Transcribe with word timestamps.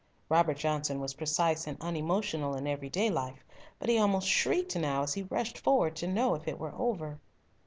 Robert 0.29 0.57
Johnson 0.57 0.99
was 0.99 1.13
precise 1.13 1.67
and 1.67 1.77
unemotional 1.79 2.55
in 2.55 2.65
everyday 2.65 3.11
life, 3.11 3.45
but 3.77 3.87
he 3.87 3.99
almost 3.99 4.27
shrieked 4.27 4.75
now 4.75 5.03
as 5.03 5.13
he 5.13 5.21
rushed 5.21 5.59
forward 5.59 5.95
to 5.97 6.07
know 6.07 6.33
if 6.33 6.47
it 6.47 6.57
were 6.57 6.73
over. 6.73 7.19